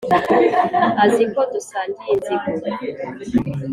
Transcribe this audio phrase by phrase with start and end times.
[1.03, 2.09] azi ko dusangiye
[2.49, 2.69] inzigo.